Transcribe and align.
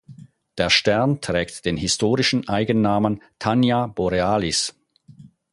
Der 0.57 0.71
Stern 0.71 1.21
trägt 1.21 1.63
den 1.63 1.77
historischen 1.77 2.49
Eigennamen 2.49 3.21
Tania 3.37 3.85
Borealis. 3.85 4.73